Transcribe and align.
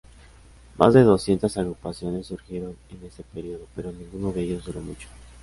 Más 0.79 0.95
de 0.95 1.03
doscientas 1.03 1.57
agrupaciones 1.57 2.25
surgieron 2.25 2.75
en 2.89 3.05
ese 3.05 3.21
periodo, 3.21 3.67
pero 3.75 3.91
ninguno 3.91 4.31
de 4.31 4.41
ellos 4.41 4.65
duró 4.65 4.81
mucho. 4.81 5.07